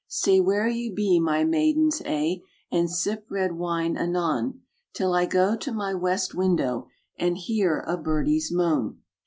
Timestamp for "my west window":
5.71-6.87